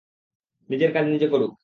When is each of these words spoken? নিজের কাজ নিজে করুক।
নিজের 0.69 0.91
কাজ 0.93 1.05
নিজে 1.05 1.27
করুক। 1.27 1.51